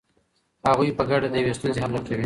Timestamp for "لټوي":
1.95-2.17